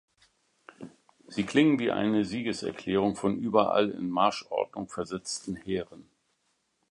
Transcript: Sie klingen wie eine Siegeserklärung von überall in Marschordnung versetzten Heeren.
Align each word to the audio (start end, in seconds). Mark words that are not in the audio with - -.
Sie 1.27 1.43
klingen 1.45 1.77
wie 1.77 1.91
eine 1.91 2.25
Siegeserklärung 2.25 3.15
von 3.15 3.37
überall 3.37 3.91
in 3.91 4.09
Marschordnung 4.09 4.89
versetzten 4.89 5.55
Heeren. 5.55 6.09